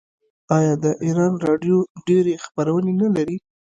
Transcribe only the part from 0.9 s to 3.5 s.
ایران راډیو ډیرې خپرونې نلري؟